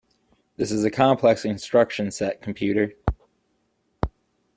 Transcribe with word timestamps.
This 0.55 0.71
is 0.71 0.83
a 0.83 0.89
complex 0.89 1.45
instruction 1.45 2.09
set 2.09 2.41
computer. 2.41 2.95